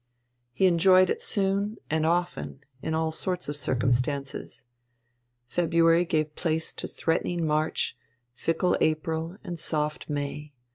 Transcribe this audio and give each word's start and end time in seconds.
He 0.51 0.65
enjoyed 0.65 1.11
it 1.11 1.21
soon 1.21 1.77
and 1.87 2.07
often, 2.07 2.61
in 2.81 2.95
all 2.95 3.11
sorts 3.11 3.47
of 3.47 3.55
circumstances. 3.55 4.65
February 5.47 6.05
gave 6.05 6.33
place 6.33 6.73
to 6.73 6.87
threatening 6.87 7.45
March, 7.45 7.95
fickle 8.33 8.75
April 8.81 9.37
and 9.43 9.59
soft 9.59 10.09
May. 10.09 10.53